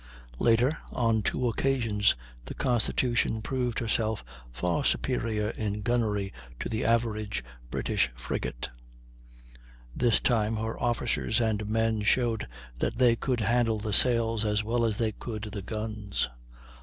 Later, 0.39 0.79
on 0.91 1.21
two 1.21 1.47
occasions, 1.47 2.15
the 2.45 2.55
Constitution 2.55 3.43
proved 3.43 3.77
herself 3.77 4.25
far 4.51 4.83
superior 4.83 5.51
in 5.51 5.81
gunnery 5.83 6.33
to 6.59 6.69
the 6.69 6.83
average 6.83 7.43
British 7.69 8.09
frigate; 8.15 8.71
this 9.95 10.19
time 10.19 10.55
her 10.55 10.75
officers 10.81 11.39
and 11.39 11.69
men 11.69 12.01
showed 12.01 12.47
that 12.79 12.95
they 12.95 13.15
could 13.15 13.41
handle 13.41 13.77
the 13.77 13.93
sails 13.93 14.43
as 14.43 14.63
well 14.63 14.85
as 14.85 14.97
they 14.97 15.11
could 15.11 15.43
the 15.43 15.61
guns. 15.61 16.27